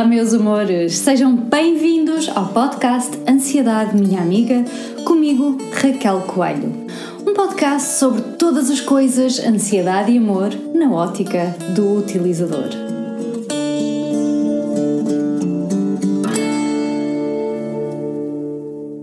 [0.00, 0.96] Olá, meus amores!
[0.96, 4.64] Sejam bem-vindos ao podcast Ansiedade Minha Amiga,
[5.04, 6.72] comigo, Raquel Coelho.
[7.26, 12.70] Um podcast sobre todas as coisas ansiedade e amor na ótica do utilizador.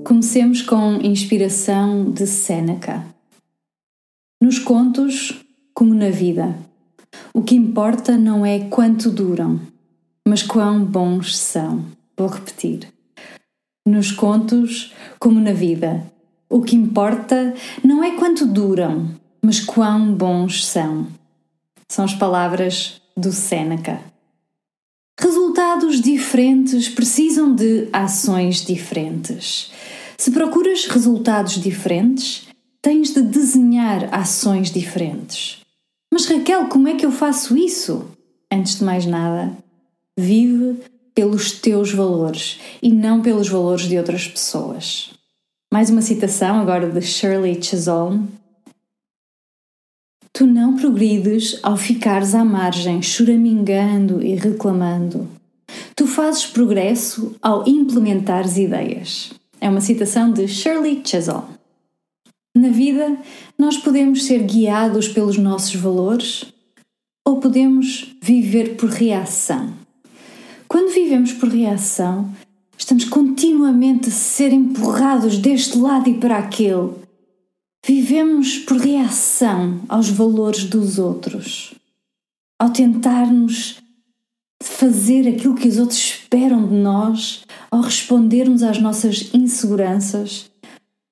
[0.04, 3.06] Comecemos com inspiração de Seneca.
[4.42, 5.46] Nos contos,
[5.76, 6.58] como na vida,
[7.36, 9.60] o que importa não é quanto duram,
[10.28, 11.86] mas quão bons são.
[12.18, 12.92] Vou repetir.
[13.88, 16.06] Nos contos, como na vida,
[16.50, 19.10] o que importa não é quanto duram,
[19.42, 21.08] mas quão bons são.
[21.90, 24.02] São as palavras do Sêneca.
[25.18, 29.72] Resultados diferentes precisam de ações diferentes.
[30.18, 32.48] Se procuras resultados diferentes,
[32.82, 35.62] tens de desenhar ações diferentes.
[36.14, 38.06] Mas Raquel, como é que eu faço isso?
[38.52, 39.56] Antes de mais nada,
[40.18, 40.80] Vive
[41.14, 45.12] pelos teus valores e não pelos valores de outras pessoas.
[45.72, 48.26] Mais uma citação agora de Shirley Chisholm.
[50.34, 55.28] Tu não progrides ao ficares à margem, choramingando e reclamando.
[55.96, 59.34] Tu fazes progresso ao implementares ideias.
[59.60, 61.46] É uma citação de Shirley Chisholm.
[62.56, 63.18] Na vida,
[63.58, 66.46] nós podemos ser guiados pelos nossos valores
[67.28, 69.74] ou podemos viver por reação.
[70.68, 72.30] Quando vivemos por reação,
[72.78, 76.92] estamos continuamente a ser empurrados deste lado e para aquele.
[77.86, 81.74] Vivemos por reação aos valores dos outros,
[82.60, 83.82] ao tentarmos
[84.62, 90.52] fazer aquilo que os outros esperam de nós, ao respondermos às nossas inseguranças,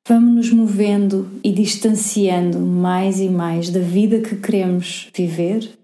[0.06, 5.78] vamos nos movendo e distanciando mais e mais da vida que queremos viver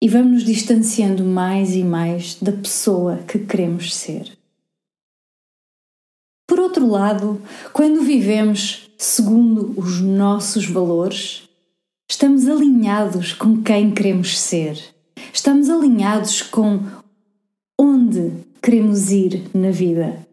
[0.00, 4.38] e vamos nos distanciando mais e mais da pessoa que queremos ser.
[6.46, 7.40] Por outro lado,
[7.72, 11.48] quando vivemos segundo os nossos valores,
[12.10, 14.82] estamos alinhados com quem queremos ser,
[15.32, 16.80] estamos alinhados com
[17.78, 18.32] onde
[18.62, 20.26] queremos ir na vida.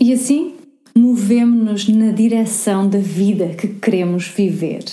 [0.00, 0.56] E assim,
[0.94, 4.84] movemos-nos na direção da vida que queremos viver.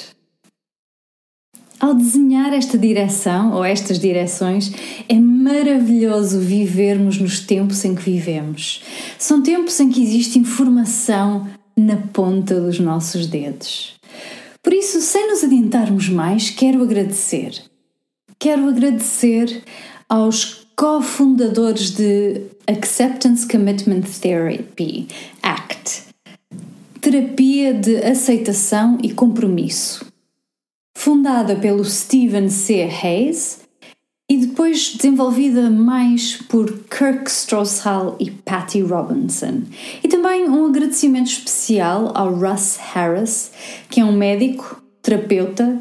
[1.84, 4.72] Ao desenhar esta direção ou estas direções,
[5.10, 8.82] é maravilhoso vivermos nos tempos em que vivemos.
[9.20, 11.46] São tempos em que existe informação
[11.76, 13.96] na ponta dos nossos dedos.
[14.64, 17.62] Por isso, sem nos adiantarmos mais, quero agradecer.
[18.40, 19.62] Quero agradecer
[20.08, 25.10] aos cofundadores de Acceptance Commitment Therapy,
[25.42, 26.04] ACT,
[27.02, 30.13] terapia de aceitação e compromisso
[31.04, 32.90] fundada pelo Stephen C.
[33.04, 33.60] Hayes
[34.32, 39.64] e depois desenvolvida mais por Kirk Strauss-Hall e Patty Robinson.
[40.02, 43.52] E também um agradecimento especial ao Russ Harris,
[43.90, 45.78] que é um médico, terapeuta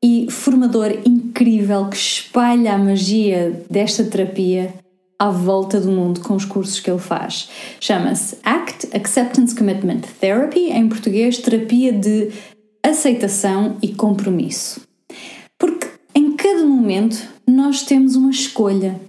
[0.00, 4.72] e formador incrível que espalha a magia desta terapia
[5.18, 7.50] à volta do mundo com os cursos que ele faz.
[7.80, 12.30] Chama-se ACT Acceptance Commitment Therapy, em português, terapia de
[12.82, 14.80] aceitação e compromisso.
[15.58, 19.00] Porque em cada momento nós temos uma escolha.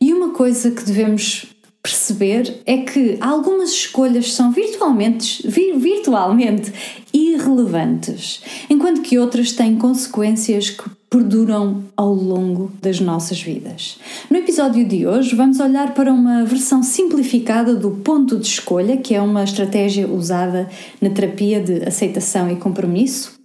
[0.00, 1.55] E uma coisa que devemos
[1.86, 6.72] perceber é que algumas escolhas são virtualmente, virtualmente
[7.12, 13.98] irrelevantes, enquanto que outras têm consequências que perduram ao longo das nossas vidas.
[14.28, 19.14] No episódio de hoje, vamos olhar para uma versão simplificada do ponto de escolha, que
[19.14, 20.68] é uma estratégia usada
[21.00, 23.38] na terapia de aceitação e compromisso,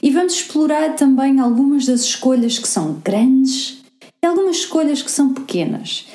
[0.00, 3.78] e vamos explorar também algumas das escolhas que são grandes
[4.22, 6.06] e algumas escolhas que são pequenas,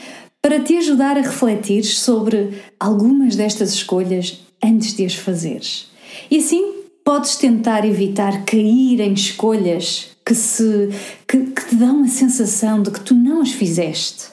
[0.44, 5.90] para te ajudar a refletir sobre algumas destas escolhas antes de as fazeres.
[6.30, 10.90] E assim podes tentar evitar cair em escolhas que, se,
[11.26, 14.32] que, que te dão a sensação de que tu não as fizeste.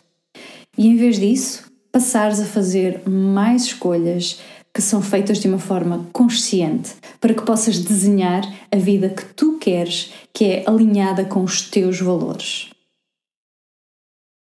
[0.76, 4.40] E em vez disso, passares a fazer mais escolhas
[4.74, 6.90] que são feitas de uma forma consciente
[7.20, 12.00] para que possas desenhar a vida que tu queres, que é alinhada com os teus
[12.00, 12.68] valores.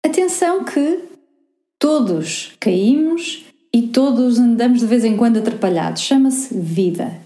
[0.05, 1.10] Atenção que
[1.81, 3.43] todos caímos
[3.73, 6.03] e todos andamos de vez em quando atrapalhados.
[6.03, 7.19] Chama-se vida.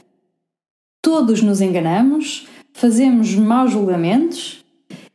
[1.01, 4.63] Todos nos enganamos, fazemos maus julgamentos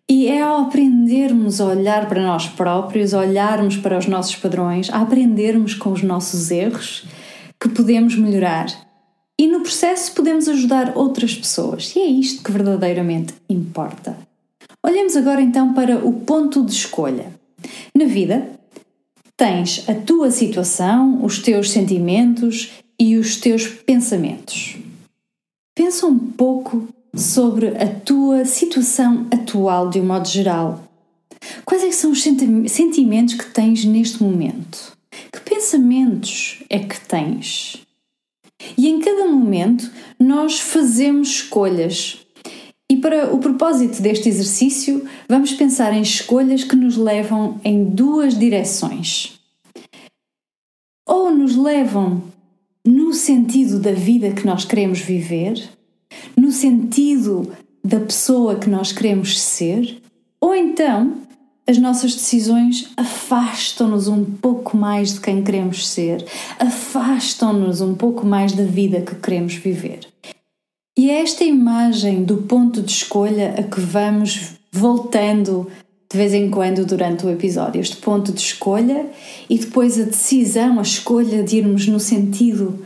[0.07, 4.91] e é ao aprendermos a olhar para nós próprios, a olharmos para os nossos padrões,
[4.91, 7.07] a aprendermos com os nossos erros,
[7.59, 8.67] que podemos melhorar.
[9.41, 11.97] E no processo podemos ajudar outras pessoas.
[11.97, 14.19] E é isto que verdadeiramente importa.
[14.85, 17.33] Olhemos agora então para o ponto de escolha.
[17.95, 18.60] Na vida,
[19.41, 24.77] tens a tua situação, os teus sentimentos e os teus pensamentos.
[25.75, 30.85] Pensa um pouco sobre a tua situação atual de um modo geral.
[31.65, 34.93] Quais é são os sentimentos que tens neste momento?
[35.33, 37.79] Que pensamentos é que tens?
[38.77, 42.19] E em cada momento nós fazemos escolhas.
[42.91, 48.37] E para o propósito deste exercício, vamos pensar em escolhas que nos levam em duas
[48.37, 49.39] direções.
[51.07, 52.21] Ou nos levam
[52.85, 55.71] no sentido da vida que nós queremos viver,
[56.37, 57.53] no sentido
[57.85, 60.03] da pessoa que nós queremos ser,
[60.41, 61.19] ou então
[61.69, 66.27] as nossas decisões afastam-nos um pouco mais de quem queremos ser,
[66.59, 70.10] afastam-nos um pouco mais da vida que queremos viver.
[71.01, 75.67] E é esta imagem do ponto de escolha a que vamos voltando
[76.13, 77.81] de vez em quando durante o episódio.
[77.81, 79.07] Este ponto de escolha
[79.49, 82.85] e depois a decisão, a escolha de irmos no sentido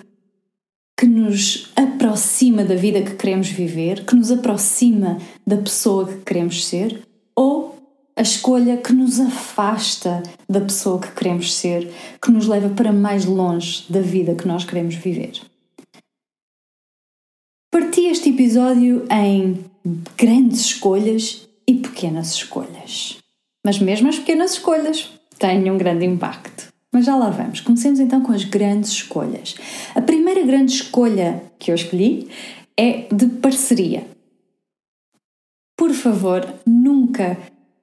[0.97, 6.65] que nos aproxima da vida que queremos viver, que nos aproxima da pessoa que queremos
[6.65, 7.03] ser,
[7.35, 7.75] ou
[8.15, 13.25] a escolha que nos afasta da pessoa que queremos ser, que nos leva para mais
[13.25, 15.33] longe da vida que nós queremos viver.
[18.07, 19.65] Este episódio em
[20.17, 23.17] grandes escolhas e pequenas escolhas.
[23.65, 26.69] Mas mesmo as pequenas escolhas têm um grande impacto.
[26.93, 27.61] Mas já lá vamos.
[27.61, 29.57] Comecemos então com as grandes escolhas.
[29.95, 32.29] A primeira grande escolha que eu escolhi
[32.79, 34.07] é de parceria.
[35.77, 37.37] Por favor, nunca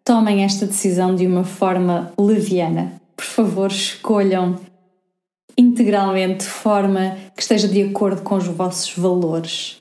[0.03, 3.01] tomem esta decisão de uma forma leviana.
[3.15, 4.59] Por favor, escolham
[5.57, 9.80] integralmente de forma que esteja de acordo com os vossos valores.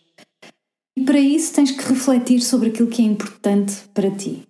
[1.00, 4.42] E para isso tens que refletir sobre aquilo que é importante para ti.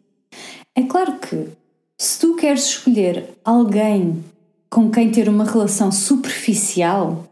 [0.75, 1.47] É claro que
[1.97, 4.25] se tu queres escolher alguém
[4.69, 7.25] com quem ter uma relação superficial,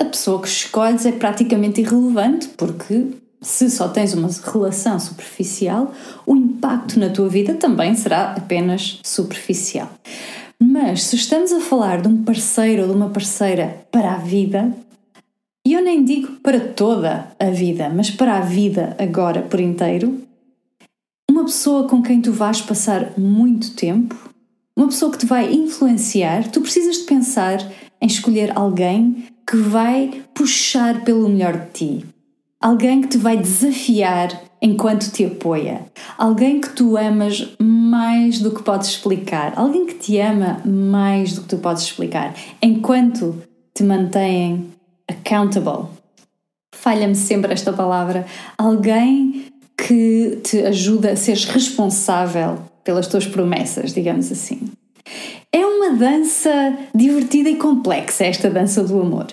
[0.00, 3.08] a pessoa que escolhes é praticamente irrelevante, porque
[3.40, 5.92] se só tens uma relação superficial,
[6.24, 9.90] o impacto na tua vida também será apenas superficial.
[10.60, 14.72] Mas se estamos a falar de um parceiro ou de uma parceira para a vida,
[15.72, 20.20] e eu nem digo para toda a vida, mas para a vida agora por inteiro,
[21.30, 24.14] uma pessoa com quem tu vais passar muito tempo,
[24.76, 27.58] uma pessoa que te vai influenciar, tu precisas de pensar
[28.02, 32.06] em escolher alguém que vai puxar pelo melhor de ti,
[32.60, 35.84] Alguém que te vai desafiar enquanto te apoia.
[36.16, 39.54] Alguém que tu amas mais do que podes explicar.
[39.56, 42.32] Alguém que te ama mais do que tu podes explicar.
[42.62, 43.42] Enquanto
[43.74, 44.70] te mantém
[45.08, 45.88] accountable.
[46.74, 48.26] Falha-me sempre esta palavra.
[48.56, 49.46] Alguém
[49.76, 54.60] que te ajuda a seres responsável pelas tuas promessas, digamos assim.
[55.52, 56.50] É uma dança
[56.94, 59.26] divertida e complexa, esta dança do amor.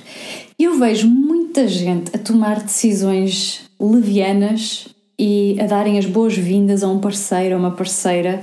[0.57, 6.99] Eu vejo muita gente a tomar decisões levianas e a darem as boas-vindas a um
[6.99, 8.41] parceiro ou uma parceira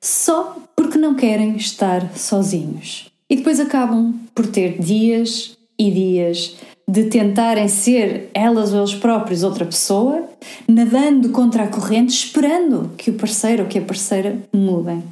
[0.00, 3.10] só porque não querem estar sozinhos.
[3.30, 6.56] E depois acabam por ter dias e dias
[6.88, 10.28] de tentarem ser elas ou eles próprios outra pessoa,
[10.68, 15.02] nadando contra a corrente, esperando que o parceiro ou que a parceira mudem.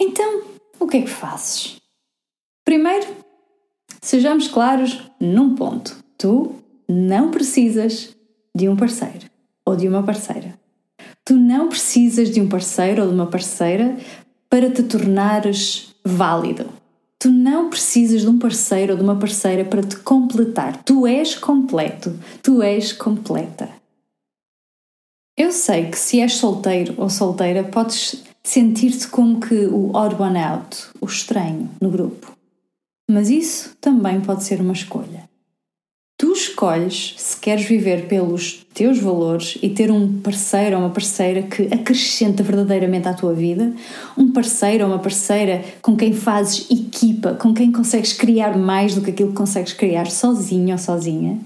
[0.00, 0.42] Então,
[0.78, 1.76] o que é que fazes?
[2.64, 3.06] Primeiro,
[4.02, 6.54] Sejamos claros num ponto: tu
[6.88, 8.16] não precisas
[8.56, 9.26] de um parceiro
[9.64, 10.58] ou de uma parceira.
[11.24, 13.96] Tu não precisas de um parceiro ou de uma parceira
[14.48, 16.66] para te tornares válido.
[17.22, 20.82] Tu não precisas de um parceiro ou de uma parceira para te completar.
[20.84, 22.18] Tu és completo.
[22.42, 23.68] Tu és completa.
[25.36, 30.38] Eu sei que se és solteiro ou solteira, podes sentir-te como que o odd one
[30.38, 32.32] out, o estranho no grupo.
[33.10, 35.29] Mas isso também pode ser uma escolha.
[36.20, 41.40] Tu escolhes se queres viver pelos teus valores e ter um parceiro ou uma parceira
[41.44, 43.72] que acrescenta verdadeiramente à tua vida,
[44.18, 49.00] um parceiro ou uma parceira com quem fazes equipa, com quem consegues criar mais do
[49.00, 51.38] que aquilo que consegues criar sozinho ou sozinha,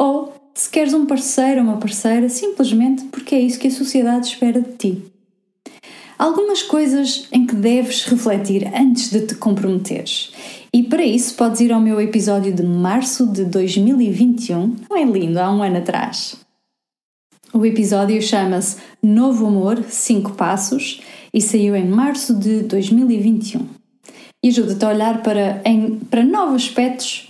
[0.00, 4.26] ou se queres um parceiro ou uma parceira simplesmente porque é isso que a sociedade
[4.26, 5.02] espera de ti.
[6.18, 10.32] Algumas coisas em que deves refletir antes de te comprometeres
[10.74, 15.38] e para isso podes ir ao meu episódio de março de 2021, não é lindo,
[15.38, 16.36] há um ano atrás.
[17.52, 21.02] O episódio chama-se Novo Amor 5 Passos
[21.34, 23.68] e saiu em março de 2021.
[24.42, 27.28] E ajuda-te a olhar para, em, para novos aspectos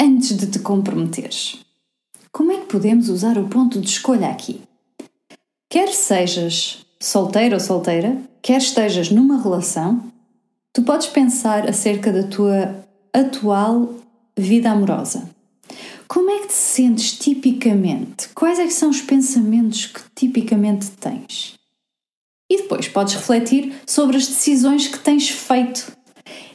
[0.00, 1.58] antes de te comprometeres.
[2.30, 4.60] Como é que podemos usar o ponto de escolha aqui?
[5.68, 10.09] Quer sejas solteiro ou solteira, quer estejas numa relação,
[10.72, 13.92] Tu podes pensar acerca da tua atual
[14.36, 15.28] vida amorosa.
[16.06, 18.28] Como é que te sentes tipicamente?
[18.34, 21.54] Quais é são os pensamentos que tipicamente tens?
[22.48, 25.92] E depois podes refletir sobre as decisões que tens feito.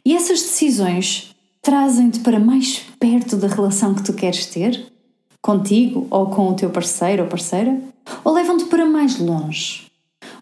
[0.06, 4.92] E essas decisões trazem-te para mais perto da relação que tu queres ter?
[5.42, 7.82] Contigo ou com o teu parceiro ou parceira?
[8.24, 9.88] Ou levam-te para mais longe?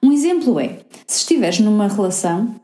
[0.02, 2.60] Um exemplo é: se estiveres numa relação,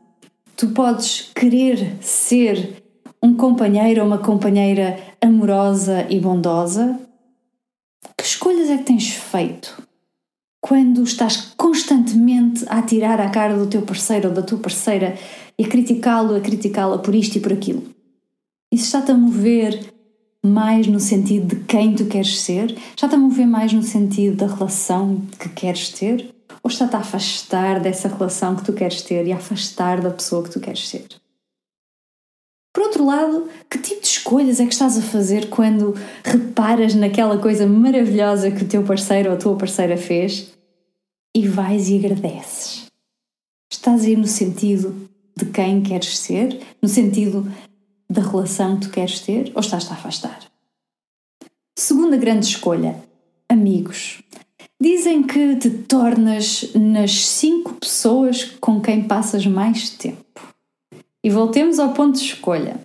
[0.60, 2.82] tu podes querer ser
[3.22, 7.00] um companheiro ou uma companheira amorosa e bondosa.
[8.14, 9.82] Que escolhas é que tens feito
[10.60, 15.16] quando estás constantemente a atirar à cara do teu parceiro ou da tua parceira
[15.58, 17.82] e a criticá-lo, a criticá-la por isto e por aquilo?
[18.70, 19.94] Isso está-te a mover
[20.44, 22.76] mais no sentido de quem tu queres ser?
[22.94, 26.34] Está-te a mover mais no sentido da relação que queres ter?
[26.62, 30.42] Ou está-te a afastar dessa relação que tu queres ter e a afastar da pessoa
[30.42, 31.06] que tu queres ser?
[32.72, 37.38] Por outro lado, que tipo de escolhas é que estás a fazer quando reparas naquela
[37.38, 40.52] coisa maravilhosa que o teu parceiro ou a tua parceira fez
[41.34, 42.86] e vais e agradeces?
[43.72, 47.50] Estás a ir no sentido de quem queres ser, no sentido
[48.08, 50.40] da relação que tu queres ter, ou estás-te a afastar?
[51.76, 53.02] Segunda grande escolha:
[53.48, 54.22] amigos.
[54.82, 60.24] Dizem que te tornas nas cinco pessoas com quem passas mais tempo.
[61.22, 62.80] E voltemos ao ponto de escolha.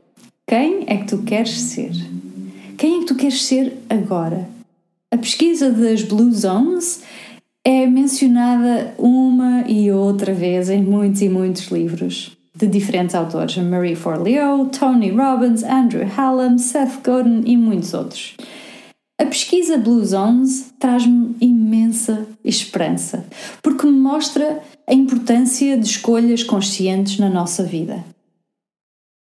[0.45, 1.93] Quem é que tu queres ser?
[2.77, 4.49] Quem é que tu queres ser agora?
[5.09, 7.01] A pesquisa das Blue Zones
[7.63, 13.95] é mencionada uma e outra vez em muitos e muitos livros de diferentes autores, Marie
[13.95, 18.35] Forleo, Tony Robbins, Andrew Hallam, Seth Godin e muitos outros.
[19.17, 23.25] A pesquisa Blue Zones traz-me imensa esperança,
[23.63, 28.03] porque me mostra a importância de escolhas conscientes na nossa vida.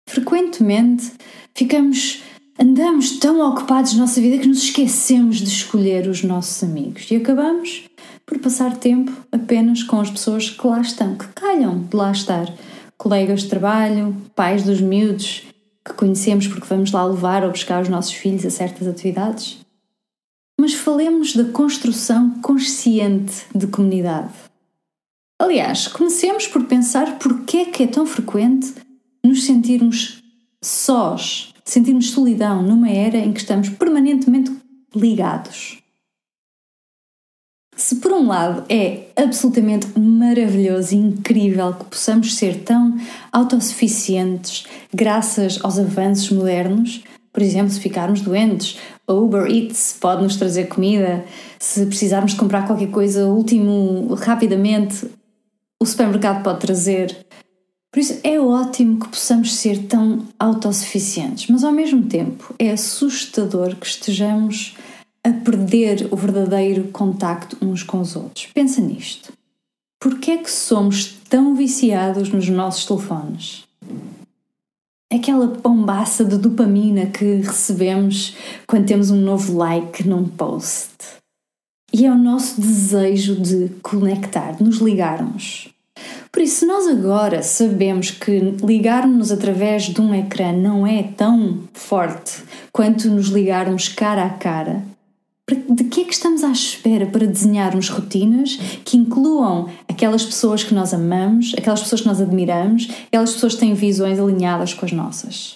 [0.07, 1.12] Frequentemente
[1.53, 2.24] ficamos,
[2.57, 7.17] andamos tão ocupados na nossa vida que nos esquecemos de escolher os nossos amigos e
[7.17, 7.83] acabamos
[8.25, 12.48] por passar tempo apenas com as pessoas que lá estão, que calham de lá estar.
[12.98, 15.43] Colegas de trabalho, pais dos miúdos
[15.83, 19.60] que conhecemos porque vamos lá levar ou buscar os nossos filhos a certas atividades
[20.62, 24.32] mas falemos da construção consciente de comunidade.
[25.41, 28.75] Aliás, comecemos por pensar porque é que é tão frequente
[29.25, 30.22] nos sentirmos
[30.63, 34.56] sós, sentirmos solidão numa era em que estamos permanentemente
[34.96, 35.80] ligados.
[37.75, 43.00] Se por um lado é absolutamente maravilhoso e incrível que possamos ser tão
[43.32, 47.01] autossuficientes graças aos avanços modernos,
[47.33, 51.23] por exemplo, se ficarmos doentes, a Uber Eats pode nos trazer comida.
[51.59, 55.09] Se precisarmos de comprar qualquer coisa último rapidamente,
[55.79, 57.25] o supermercado pode trazer.
[57.91, 63.75] Por isso é ótimo que possamos ser tão autossuficientes, mas ao mesmo tempo é assustador
[63.75, 64.75] que estejamos
[65.23, 68.47] a perder o verdadeiro contacto uns com os outros.
[68.53, 69.33] Pensa nisto.
[70.00, 73.63] Por que é que somos tão viciados nos nossos telefones?
[75.12, 80.91] Aquela bombaça de dopamina que recebemos quando temos um novo like num post.
[81.94, 85.68] E é o nosso desejo de conectar, de nos ligarmos.
[86.32, 92.44] Por isso, nós agora sabemos que ligarmos através de um ecrã não é tão forte
[92.72, 94.84] quanto nos ligarmos cara a cara,
[95.55, 98.55] de que é que estamos à espera para desenharmos rotinas
[98.86, 103.60] que incluam aquelas pessoas que nós amamos, aquelas pessoas que nós admiramos, aquelas pessoas que
[103.60, 105.55] têm visões alinhadas com as nossas?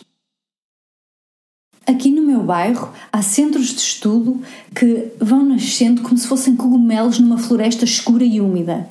[1.85, 4.41] Aqui no meu bairro há centros de estudo
[4.75, 8.89] que vão nascendo como se fossem cogumelos numa floresta escura e úmida.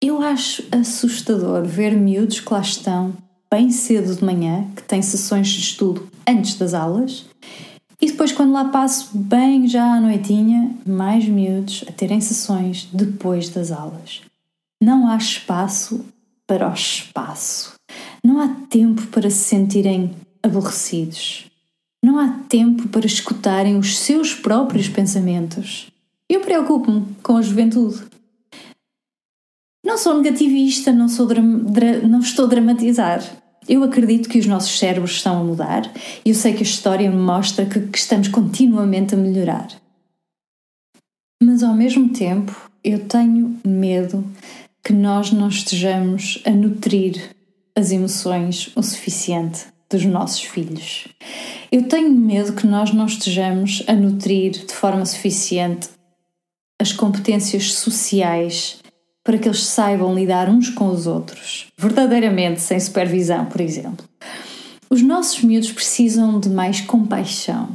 [0.00, 3.12] Eu acho assustador ver miúdos que lá estão
[3.50, 7.26] bem cedo de manhã, que têm sessões de estudo antes das aulas,
[8.00, 13.48] e depois, quando lá passo bem já à noitinha, mais miúdos a terem sessões depois
[13.48, 14.22] das aulas.
[14.80, 16.04] Não há espaço
[16.46, 17.74] para o espaço.
[18.22, 21.46] Não há tempo para se sentirem aborrecidos.
[22.02, 25.90] Não há tempo para escutarem os seus próprios pensamentos.
[26.28, 28.04] Eu preocupo-me com a juventude.
[29.84, 31.26] Não sou negativista, não, sou
[32.08, 33.22] não estou a dramatizar.
[33.68, 35.92] Eu acredito que os nossos cérebros estão a mudar
[36.24, 39.68] e eu sei que a história mostra que, que estamos continuamente a melhorar.
[41.42, 44.24] Mas ao mesmo tempo, eu tenho medo
[44.82, 47.36] que nós não estejamos a nutrir
[47.76, 51.06] as emoções o suficiente dos nossos filhos.
[51.70, 55.88] Eu tenho medo que nós não estejamos a nutrir de forma suficiente
[56.80, 58.78] as competências sociais
[59.28, 64.08] para que eles saibam lidar uns com os outros, verdadeiramente sem supervisão, por exemplo.
[64.88, 67.68] Os nossos miúdos precisam de mais compaixão,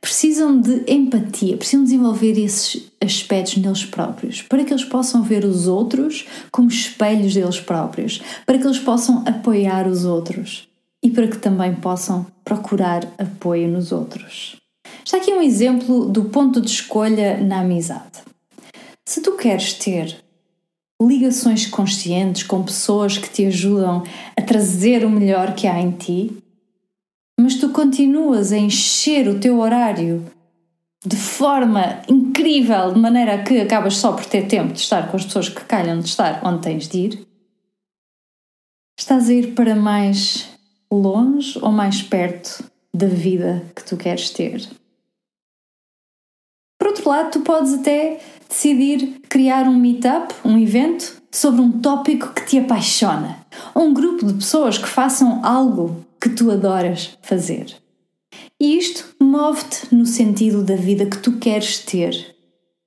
[0.00, 5.66] precisam de empatia, precisam desenvolver esses aspectos neles próprios, para que eles possam ver os
[5.66, 10.68] outros como espelhos deles próprios, para que eles possam apoiar os outros
[11.02, 14.54] e para que também possam procurar apoio nos outros.
[15.04, 18.20] Está aqui um exemplo do ponto de escolha na amizade.
[19.04, 20.29] Se tu queres ter
[21.00, 24.02] ligações conscientes com pessoas que te ajudam
[24.36, 26.36] a trazer o melhor que há em ti,
[27.38, 30.30] mas tu continuas a encher o teu horário
[31.04, 35.24] de forma incrível, de maneira que acabas só por ter tempo de estar com as
[35.24, 37.26] pessoas que calham de estar onde tens de ir,
[38.98, 40.50] estás a ir para mais
[40.92, 44.68] longe ou mais perto da vida que tu queres ter.
[46.78, 52.34] Por outro lado, tu podes até decidir criar um meetup, um evento, sobre um tópico
[52.34, 57.76] que te apaixona, ou um grupo de pessoas que façam algo que tu adoras fazer.
[58.60, 62.36] E isto move-te no sentido da vida que tu queres ter.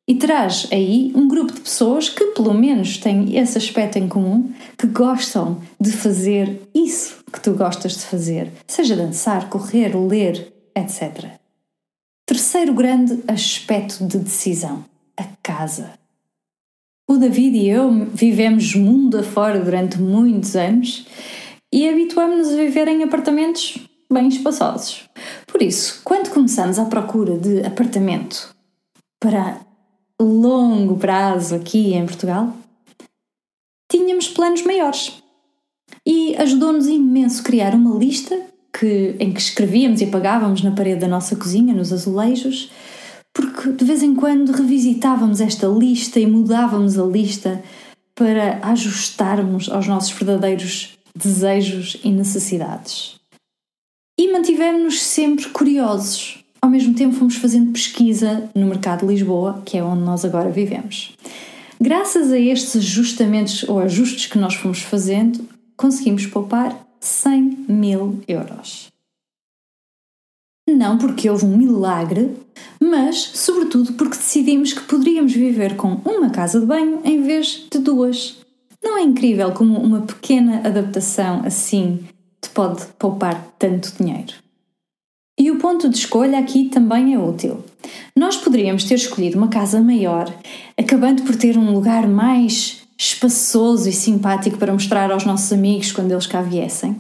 [0.06, 4.52] E traz aí um grupo de pessoas que, pelo menos, têm esse aspecto em comum,
[4.78, 11.40] que gostam de fazer isso que tu gostas de fazer, seja dançar, correr, ler, etc.
[12.26, 14.84] Terceiro grande aspecto de decisão:
[15.18, 15.94] a casa.
[17.08, 21.06] O David e eu vivemos mundo afora durante muitos anos
[21.72, 23.78] e habituámos-nos a viver em apartamentos
[24.12, 25.10] bem espaçosos.
[25.48, 28.56] Por isso, quando começamos à procura de apartamento
[29.20, 29.60] para
[30.20, 32.56] longo prazo aqui em Portugal,
[33.92, 35.22] tínhamos planos maiores.
[36.06, 38.40] E ajudou-nos imenso criar uma lista
[38.78, 42.72] que, em que escrevíamos e apagávamos na parede da nossa cozinha, nos azulejos,
[43.64, 47.64] porque de vez em quando revisitávamos esta lista e mudávamos a lista
[48.14, 53.16] para ajustarmos aos nossos verdadeiros desejos e necessidades.
[54.20, 56.44] E mantivemos-nos sempre curiosos.
[56.62, 60.50] Ao mesmo tempo, fomos fazendo pesquisa no mercado de Lisboa, que é onde nós agora
[60.50, 61.14] vivemos.
[61.80, 65.48] Graças a estes ajustamentos ou ajustes que nós fomos fazendo,
[65.78, 68.93] conseguimos poupar 100 mil euros.
[70.68, 72.32] Não porque houve um milagre,
[72.80, 77.80] mas, sobretudo, porque decidimos que poderíamos viver com uma casa de banho em vez de
[77.80, 78.38] duas.
[78.82, 82.06] Não é incrível como uma pequena adaptação assim
[82.42, 84.34] te pode poupar tanto dinheiro?
[85.40, 87.64] E o ponto de escolha aqui também é útil.
[88.16, 90.32] Nós poderíamos ter escolhido uma casa maior,
[90.78, 96.12] acabando por ter um lugar mais espaçoso e simpático para mostrar aos nossos amigos quando
[96.12, 96.96] eles cá viessem.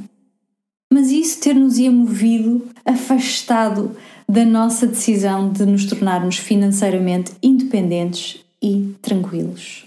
[0.93, 3.97] Mas isso ter-nos-ia movido, afastado
[4.29, 9.85] da nossa decisão de nos tornarmos financeiramente independentes e tranquilos.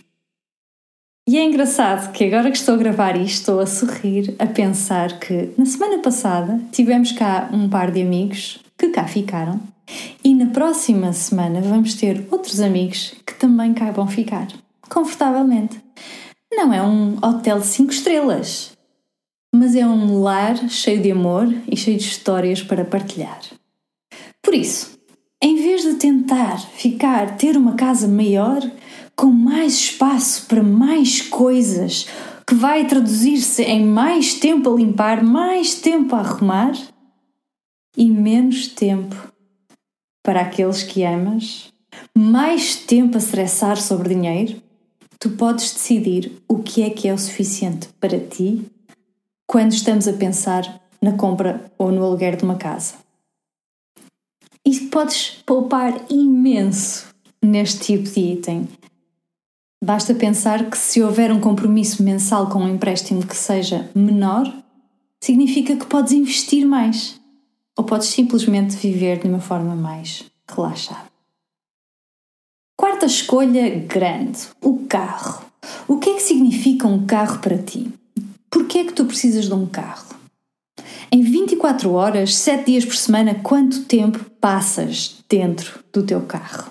[1.29, 5.21] E é engraçado que agora que estou a gravar isto, estou a sorrir, a pensar
[5.21, 9.61] que na semana passada tivemos cá um par de amigos que cá ficaram
[10.25, 14.49] e na próxima semana vamos ter outros amigos que também cá vão ficar,
[14.91, 15.81] confortavelmente.
[16.53, 18.76] Não é um hotel de 5 estrelas,
[19.55, 23.41] mas é um lar cheio de amor e cheio de histórias para partilhar.
[24.43, 24.99] Por isso,
[25.43, 28.61] em vez de tentar ficar, ter uma casa maior,
[29.15, 32.07] com mais espaço para mais coisas,
[32.47, 36.73] que vai traduzir-se em mais tempo a limpar, mais tempo a arrumar
[37.97, 39.17] e menos tempo
[40.23, 41.73] para aqueles que amas,
[42.17, 44.63] mais tempo a estressar sobre dinheiro,
[45.19, 48.65] tu podes decidir o que é que é o suficiente para ti
[49.47, 52.95] quando estamos a pensar na compra ou no aluguer de uma casa.
[54.65, 57.07] E podes poupar imenso
[57.41, 58.69] neste tipo de item.
[59.83, 64.53] Basta pensar que se houver um compromisso mensal com um empréstimo que seja menor,
[65.23, 67.21] significa que podes investir mais
[67.77, 71.07] ou podes simplesmente viver de uma forma mais relaxada.
[72.77, 75.45] Quarta escolha grande: o carro.
[75.87, 77.93] O que é que significa um carro para ti?
[78.57, 80.17] Por que é que tu precisas de um carro?
[81.13, 86.71] Em 24 horas, 7 dias por semana, quanto tempo passas dentro do teu carro?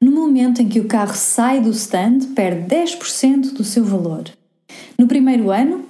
[0.00, 4.24] No momento em que o carro sai do stand, perde 10% do seu valor.
[4.98, 5.84] No primeiro ano,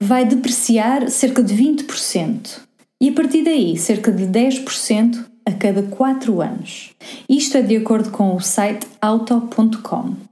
[0.00, 2.60] vai depreciar cerca de 20%
[3.00, 6.90] e a partir daí cerca de 10% a cada 4 anos.
[7.28, 10.25] Isto é de acordo com o site auto.com.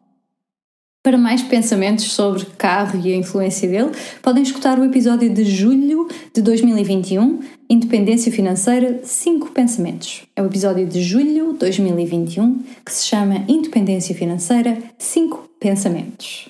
[1.05, 3.91] Para mais pensamentos sobre carro e a influência dele,
[4.23, 10.23] podem escutar o episódio de julho de 2021, Independência Financeira 5 Pensamentos.
[10.35, 16.49] É o episódio de julho de 2021 que se chama Independência Financeira 5 Pensamentos.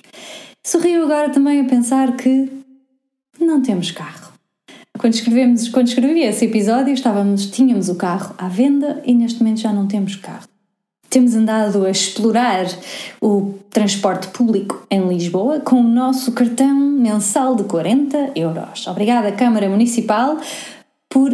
[0.64, 2.48] Sorrio agora também a pensar que
[3.40, 4.34] não temos carro.
[4.96, 9.62] Quando, escrevemos, quando escrevi esse episódio, estávamos, tínhamos o carro à venda e neste momento
[9.62, 10.53] já não temos carro.
[11.14, 12.66] Temos andado a explorar
[13.22, 18.84] o transporte público em Lisboa com o nosso cartão mensal de 40 euros.
[18.88, 20.36] Obrigada, Câmara Municipal,
[21.08, 21.30] por,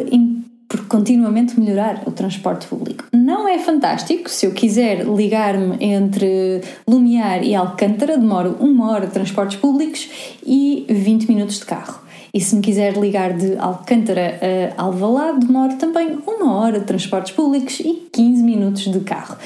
[0.68, 3.06] por continuamente melhorar o transporte público.
[3.10, 9.14] Não é fantástico, se eu quiser ligar-me entre Lumiar e Alcântara, demoro uma hora de
[9.14, 10.10] transportes públicos
[10.44, 12.02] e 20 minutos de carro.
[12.32, 14.38] E se me quiser ligar de Alcântara
[14.76, 19.36] a Alvalade, demoro também uma hora de transportes públicos e 15 minutos de carro.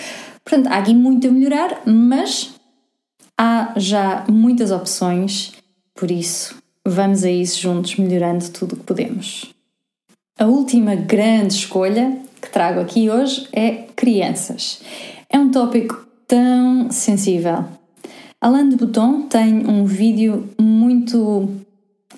[0.44, 2.54] Portanto, há aqui muito a melhorar, mas
[3.38, 5.52] há já muitas opções,
[5.94, 9.46] por isso vamos a isso juntos, melhorando tudo o que podemos.
[10.38, 14.82] A última grande escolha que trago aqui hoje é crianças.
[15.30, 17.64] É um tópico tão sensível.
[18.40, 21.48] Alain de Botton tem um vídeo muito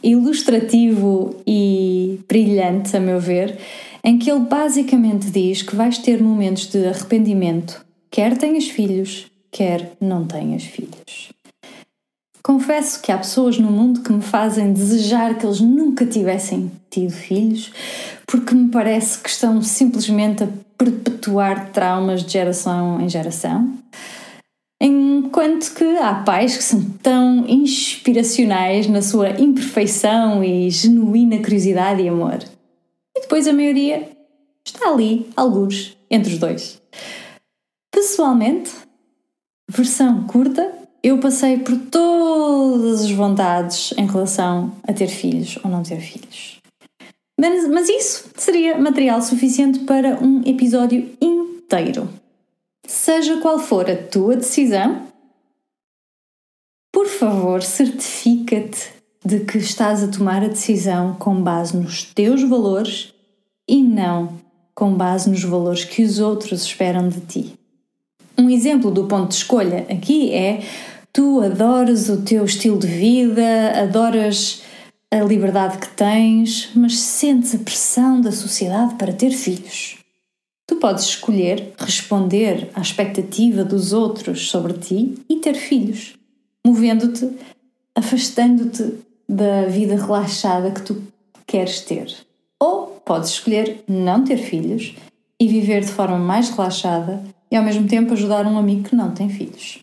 [0.03, 3.59] ilustrativo e brilhante, a meu ver,
[4.03, 9.93] em que ele basicamente diz que vais ter momentos de arrependimento quer tenhas filhos, quer
[10.01, 11.31] não tenhas filhos.
[12.43, 17.11] Confesso que há pessoas no mundo que me fazem desejar que eles nunca tivessem tido
[17.11, 17.71] filhos,
[18.27, 23.71] porque me parece que estão simplesmente a perpetuar traumas de geração em geração.
[24.81, 32.09] Enquanto que há pais que são tão inspiracionais na sua imperfeição e genuína curiosidade e
[32.09, 32.39] amor.
[33.17, 34.11] E depois a maioria
[34.65, 36.83] está ali, alguns, entre os dois.
[37.91, 38.71] Pessoalmente,
[39.71, 40.71] versão curta,
[41.03, 46.61] eu passei por todas as vontades em relação a ter filhos ou não ter filhos.
[47.41, 52.09] Mas, mas isso seria material suficiente para um episódio inteiro.
[52.87, 55.09] Seja qual for a tua decisão,
[56.93, 58.95] por favor, certifica-te
[59.25, 63.13] de que estás a tomar a decisão com base nos teus valores
[63.69, 64.41] e não
[64.75, 67.55] com base nos valores que os outros esperam de ti.
[68.39, 70.63] Um exemplo do ponto de escolha aqui é
[71.13, 74.63] tu adoras o teu estilo de vida, adoras
[75.11, 80.06] a liberdade que tens, mas sentes a pressão da sociedade para ter filhos.
[80.67, 86.17] Tu podes escolher responder à expectativa dos outros sobre ti e ter filhos,
[86.65, 87.31] movendo-te,
[87.95, 88.99] afastando-te
[89.29, 91.03] da vida relaxada que tu
[91.47, 92.15] queres ter.
[92.59, 94.95] Ou podes escolher não ter filhos
[95.39, 99.15] e viver de forma mais relaxada e ao mesmo tempo ajudar um amigo que não
[99.15, 99.79] tem filhos.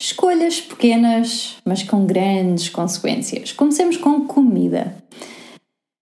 [0.00, 3.52] Escolhas pequenas, mas com grandes consequências.
[3.52, 4.96] Comecemos com comida.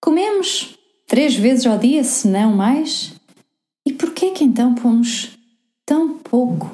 [0.01, 0.78] Comemos
[1.09, 3.13] três vezes ao dia, se não mais?
[3.85, 5.31] E porquê que então pomos
[5.85, 6.71] tão pouco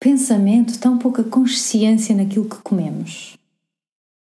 [0.00, 3.36] pensamento, tão pouca consciência naquilo que comemos?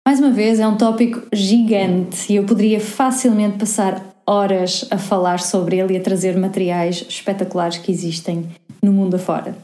[0.07, 5.39] Mais uma vez, é um tópico gigante e eu poderia facilmente passar horas a falar
[5.39, 8.49] sobre ele e a trazer materiais espetaculares que existem
[8.83, 9.57] no mundo afora.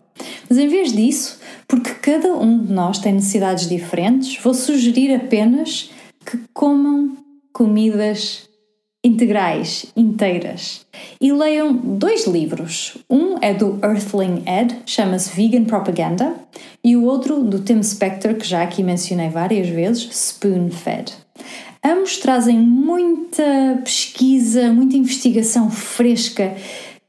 [0.48, 5.90] Mas em vez disso, porque cada um de nós tem necessidades diferentes, vou sugerir apenas
[6.26, 7.16] que comam
[7.52, 8.48] comidas
[9.04, 10.86] integrais, inteiras.
[11.20, 12.96] E leiam dois livros.
[13.10, 16.34] Um é do Earthling Ed, chama-se Vegan Propaganda,
[16.84, 21.12] e o outro do Tim Spector, que já aqui mencionei várias vezes, Spoon Fed.
[21.84, 26.54] Ambos trazem muita pesquisa, muita investigação fresca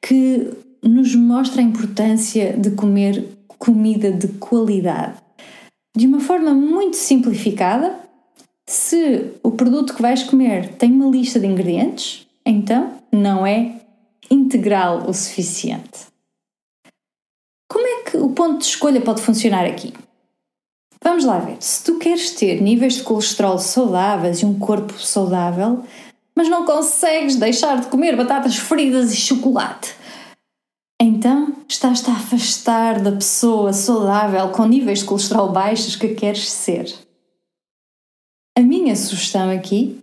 [0.01, 0.49] que
[0.81, 3.23] nos mostra a importância de comer
[3.59, 5.13] comida de qualidade.
[5.95, 8.02] De uma forma muito simplificada,
[8.67, 13.81] se o produto que vais comer tem uma lista de ingredientes, então não é
[14.29, 16.07] integral o suficiente.
[17.69, 19.93] Como é que o ponto de escolha pode funcionar aqui?
[21.03, 21.57] Vamos lá ver.
[21.59, 25.83] Se tu queres ter níveis de colesterol saudáveis e um corpo saudável,
[26.35, 29.93] mas não consegues deixar de comer batatas fritas e chocolate,
[31.01, 36.93] então estás-te a afastar da pessoa saudável com níveis de colesterol baixos que queres ser.
[38.55, 39.99] A minha sugestão aqui,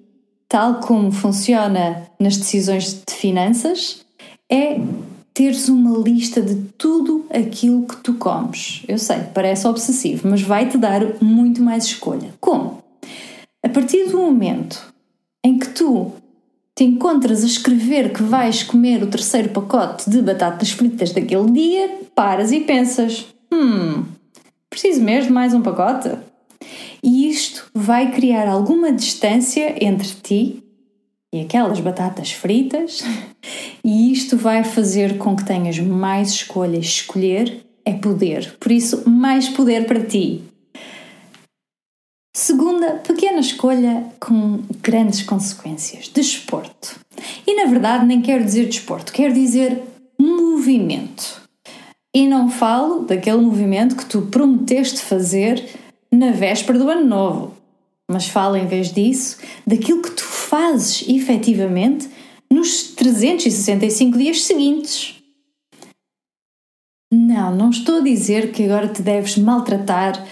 [0.48, 4.04] tal como funciona nas decisões de finanças,
[4.50, 4.80] é
[5.32, 8.82] teres uma lista de tudo aquilo que tu comes.
[8.88, 12.34] Eu sei, parece obsessivo, mas vai-te dar muito mais escolha.
[12.40, 12.82] Como?
[13.62, 14.92] A partir do momento
[15.44, 16.12] em que tu
[16.74, 22.00] te encontras a escrever que vais comer o terceiro pacote de batatas fritas daquele dia,
[22.14, 24.02] paras e pensas: hum,
[24.68, 26.10] preciso mesmo de mais um pacote?
[27.02, 30.62] E isto vai criar alguma distância entre ti
[31.32, 33.02] e aquelas batatas fritas,
[33.84, 36.86] e isto vai fazer com que tenhas mais escolhas.
[36.86, 40.42] Escolher é poder, por isso, mais poder para ti.
[42.34, 46.98] Segunda, pequena escolha com grandes consequências: desporto.
[47.46, 49.82] E na verdade, nem quero dizer desporto, quero dizer
[50.18, 51.40] movimento.
[52.14, 55.64] E não falo daquele movimento que tu prometeste fazer
[56.12, 57.54] na véspera do ano novo,
[58.10, 62.08] mas falo em vez disso daquilo que tu fazes efetivamente
[62.50, 65.14] nos 365 dias seguintes.
[67.12, 70.24] Não, não estou a dizer que agora te deves maltratar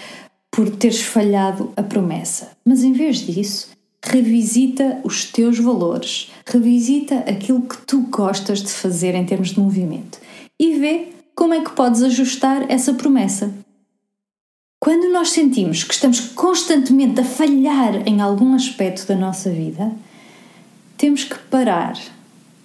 [0.51, 3.69] por teres falhado a promessa, mas em vez disso,
[4.03, 10.19] revisita os teus valores, revisita aquilo que tu gostas de fazer em termos de movimento
[10.59, 13.53] e vê como é que podes ajustar essa promessa.
[14.81, 19.91] Quando nós sentimos que estamos constantemente a falhar em algum aspecto da nossa vida,
[20.97, 21.99] temos que parar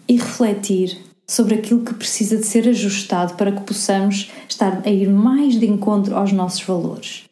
[0.06, 0.96] e refletir
[1.26, 5.66] sobre aquilo que precisa de ser ajustado para que possamos estar a ir mais de
[5.66, 7.24] encontro aos nossos valores.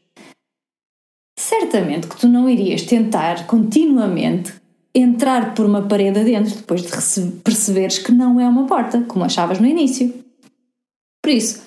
[1.38, 4.54] Certamente que tu não irias tentar continuamente
[4.94, 6.88] entrar por uma parede adentro depois de
[7.44, 10.12] perceberes que não é uma porta, como achavas no início.
[11.22, 11.62] Por isso,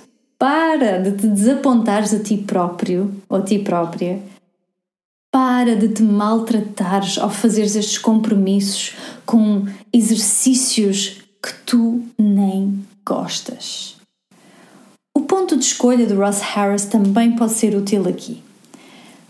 [0.46, 4.22] para de te desapontares a ti próprio ou a ti própria.
[5.32, 8.94] Para de te maltratares ao fazeres estes compromissos
[9.26, 13.96] com exercícios que tu nem gostas.
[15.18, 18.44] O ponto de escolha de Ross Harris também pode ser útil aqui.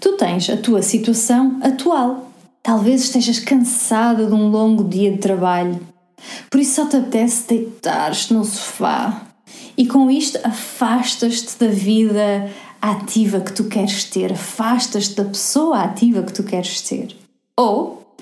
[0.01, 2.29] Tu tens a tua situação atual.
[2.61, 5.79] Talvez estejas cansada de um longo dia de trabalho,
[6.49, 9.24] por isso só te apetece deitar-te no sofá
[9.77, 12.49] e com isto afastas-te da vida
[12.81, 17.15] ativa que tu queres ter, afastas-te da pessoa ativa que tu queres ser.
[17.57, 18.15] Ou,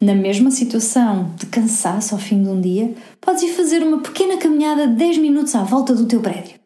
[0.00, 4.36] na mesma situação de cansaço ao fim de um dia, podes ir fazer uma pequena
[4.36, 6.58] caminhada de 10 minutos à volta do teu prédio.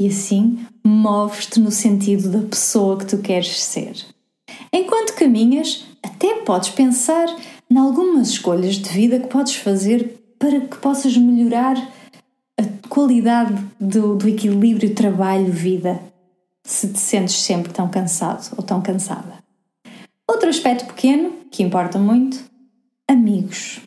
[0.00, 3.96] E assim moves-te no sentido da pessoa que tu queres ser.
[4.72, 7.26] Enquanto caminhas, até podes pensar
[7.70, 11.76] em algumas escolhas de vida que podes fazer para que possas melhorar
[12.58, 16.00] a qualidade do, do equilíbrio trabalho-vida
[16.64, 19.44] se te sentes sempre tão cansado ou tão cansada.
[20.28, 22.44] Outro aspecto pequeno, que importa muito,
[23.08, 23.80] amigos.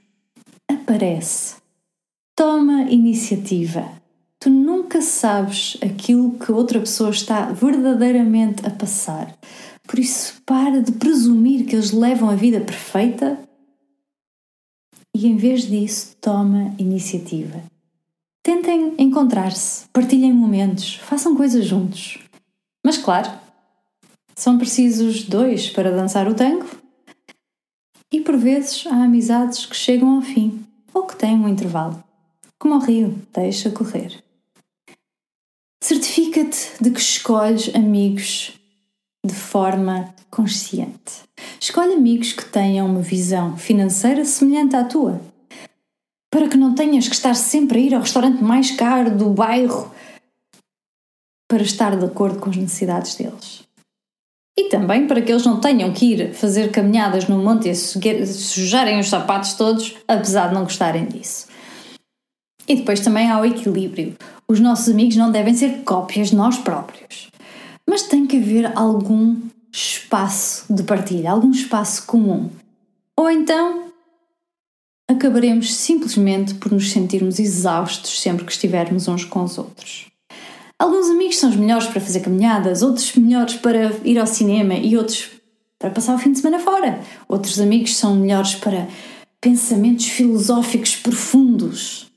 [0.68, 1.56] Aparece.
[2.36, 3.86] Toma iniciativa.
[4.40, 9.38] Tu nunca sabes aquilo que outra pessoa está verdadeiramente a passar.
[9.86, 13.38] Por isso, para de presumir que eles levam a vida perfeita
[15.14, 17.62] e, em vez disso, toma iniciativa.
[18.42, 22.20] Tentem encontrar-se, partilhem momentos, façam coisas juntos.
[22.86, 23.30] Mas claro,
[24.36, 26.66] são precisos dois para dançar o tango.
[28.12, 32.02] E por vezes há amizades que chegam ao fim ou que têm um intervalo.
[32.58, 34.24] Como o rio, deixa correr.
[35.84, 38.54] Certifica-te de que escolhes amigos
[39.26, 41.24] de forma consciente.
[41.60, 45.22] Escolhe amigos que tenham uma visão financeira semelhante à tua
[46.32, 49.92] para que não tenhas que estar sempre a ir ao restaurante mais caro do bairro
[51.50, 53.64] para estar de acordo com as necessidades deles.
[54.58, 59.00] E também para que eles não tenham que ir fazer caminhadas no monte e sujarem
[59.00, 61.48] os sapatos todos, apesar de não gostarem disso.
[62.68, 64.16] E depois também há o equilíbrio.
[64.48, 67.32] Os nossos amigos não devem ser cópias de nós próprios.
[67.88, 69.38] Mas tem que haver algum
[69.72, 72.50] espaço de partilha, algum espaço comum.
[73.18, 73.89] Ou então
[75.10, 80.06] acabaremos simplesmente por nos sentirmos exaustos sempre que estivermos uns com os outros.
[80.78, 84.96] Alguns amigos são os melhores para fazer caminhadas, outros melhores para ir ao cinema e
[84.96, 85.32] outros
[85.80, 87.02] para passar o fim de semana fora.
[87.28, 88.88] Outros amigos são melhores para
[89.42, 92.12] pensamentos filosóficos profundos.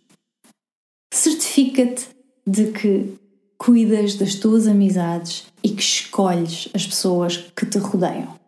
[1.13, 2.09] Certifica-te
[2.47, 3.15] de que
[3.57, 8.42] cuidas das tuas amizades e que escolhes as pessoas que te rodeiam.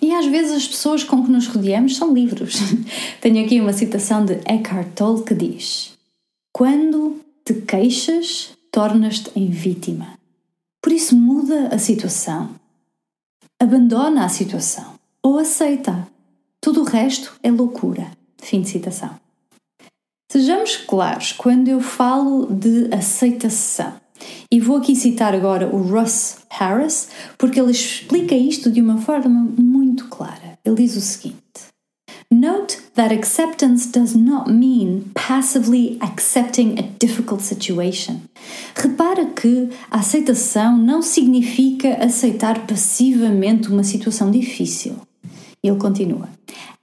[0.00, 2.56] E às vezes as pessoas com que nos rodeamos são livros.
[3.20, 5.92] Tenho aqui uma citação de Eckhart Tolle que diz:
[6.52, 10.18] Quando te queixas, tornas-te em vítima.
[10.80, 12.50] Por isso muda a situação.
[13.60, 16.06] Abandona a situação ou aceita.
[16.60, 18.10] Tudo o resto é loucura.
[18.38, 19.10] Fim de citação.
[20.30, 23.94] Sejamos claros quando eu falo de aceitação.
[24.50, 29.52] E vou aqui citar agora o Russ Harris, porque ele explica isto de uma forma
[29.98, 30.58] muito clara.
[30.64, 31.38] Ele diz o seguinte:
[32.32, 38.20] Note that acceptance does not mean passively accepting a difficult situation.
[38.74, 44.96] Repara que a aceitação não significa aceitar passivamente uma situação difícil.
[45.62, 46.28] Ele continua.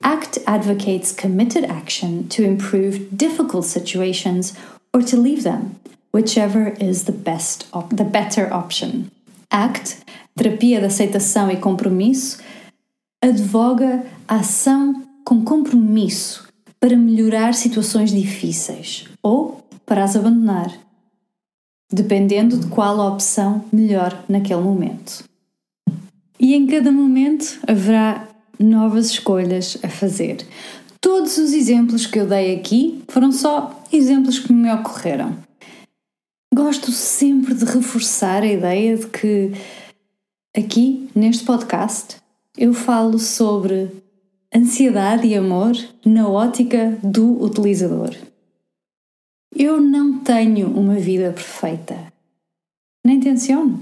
[0.04, 4.54] ACT advocates committed action to improve difficult situations
[4.94, 5.76] or to leave them,
[6.14, 9.06] whichever is the best the better option.
[9.50, 9.98] ACT,
[10.36, 12.40] terapia de aceitação e compromisso,
[13.30, 16.48] advoga a ação com compromisso
[16.80, 20.72] para melhorar situações difíceis ou para as abandonar,
[21.92, 25.24] dependendo de qual a opção melhor naquele momento.
[26.40, 28.28] E em cada momento haverá
[28.60, 30.46] novas escolhas a fazer.
[31.02, 35.36] Todos os exemplos que eu dei aqui foram só exemplos que me ocorreram.
[36.54, 39.52] Gosto sempre de reforçar a ideia de que
[40.56, 42.18] aqui neste podcast
[42.58, 43.92] eu falo sobre
[44.54, 45.74] ansiedade e amor
[46.06, 48.16] na ótica do utilizador.
[49.54, 52.14] Eu não tenho uma vida perfeita.
[53.06, 53.80] Nem tenciono.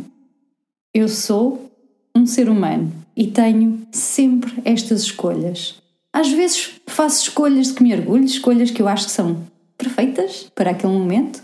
[0.93, 1.71] Eu sou
[2.15, 5.81] um ser humano e tenho sempre estas escolhas.
[6.11, 10.51] Às vezes faço escolhas de que me orgulho, escolhas que eu acho que são perfeitas
[10.53, 11.43] para aquele momento,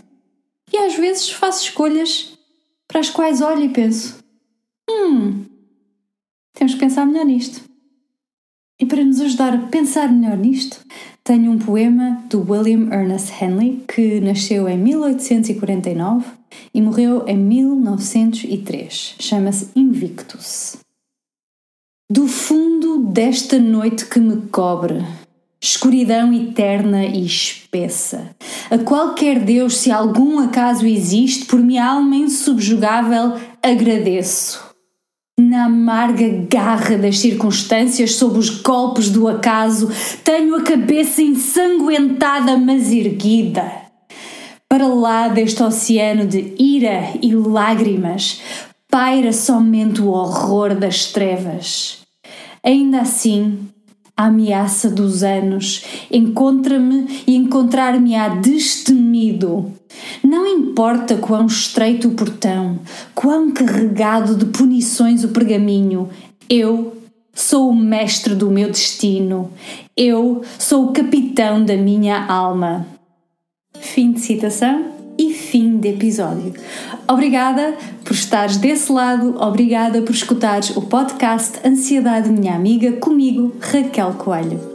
[0.72, 2.38] e às vezes faço escolhas
[2.86, 4.18] para as quais olho e penso:
[4.88, 5.44] hum,
[6.60, 7.62] temos que pensar melhor nisto.
[8.78, 10.78] E para nos ajudar a pensar melhor nisto,
[11.24, 16.26] tenho um poema do William Ernest Henley, que nasceu em 1849
[16.74, 19.14] e morreu em 1903.
[19.18, 20.76] Chama-se Invictus.
[22.10, 25.02] Do fundo desta noite que me cobre,
[25.62, 28.36] escuridão eterna e espessa,
[28.70, 34.69] a qualquer Deus, se algum acaso existe, por minha alma insubjugável agradeço.
[35.42, 39.90] Na amarga garra das circunstâncias, sob os golpes do acaso,
[40.22, 43.72] tenho a cabeça ensanguentada, mas erguida.
[44.68, 48.42] Para lá deste oceano de ira e lágrimas,
[48.90, 52.00] paira somente o horror das trevas.
[52.62, 53.60] Ainda assim,
[54.14, 59.72] a ameaça dos anos encontra-me e encontrar-me-á destemido.
[60.22, 62.78] Não importa quão estreito o portão,
[63.14, 66.08] quão carregado de punições o pergaminho,
[66.48, 66.96] eu
[67.34, 69.50] sou o mestre do meu destino,
[69.96, 72.86] eu sou o capitão da minha alma.
[73.78, 76.54] Fim de citação e fim de episódio.
[77.08, 77.74] Obrigada
[78.04, 84.69] por estares desse lado, obrigada por escutares o podcast Ansiedade Minha Amiga comigo, Raquel Coelho.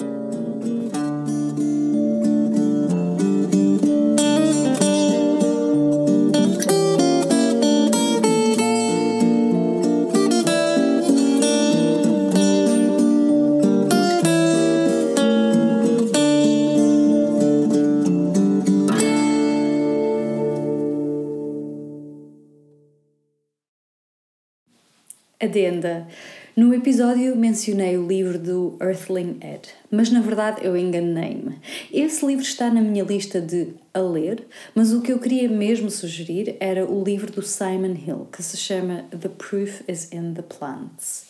[25.56, 26.06] Adenda.
[26.54, 31.58] No episódio mencionei o livro do Earthling Ed, mas na verdade eu enganei-me.
[31.94, 35.90] Esse livro está na minha lista de a ler, mas o que eu queria mesmo
[35.90, 40.42] sugerir era o livro do Simon Hill, que se chama The Proof is in the
[40.42, 41.28] Plants.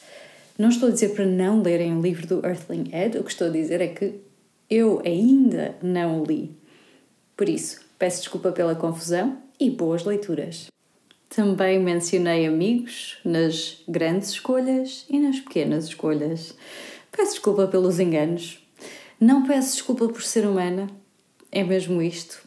[0.58, 3.48] Não estou a dizer para não lerem o livro do Earthling Ed, o que estou
[3.50, 4.16] a dizer é que
[4.68, 6.50] eu ainda não o li.
[7.38, 10.66] Por isso, peço desculpa pela confusão e boas leituras.
[11.30, 16.56] Também mencionei amigos nas grandes escolhas e nas pequenas escolhas.
[17.12, 18.66] Peço desculpa pelos enganos.
[19.20, 20.88] Não peço desculpa por ser humana.
[21.52, 22.42] É mesmo isto.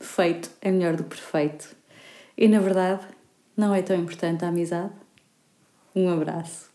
[0.00, 1.76] Feito é melhor do que perfeito.
[2.36, 3.06] E na verdade,
[3.56, 4.92] não é tão importante a amizade.
[5.94, 6.73] Um abraço.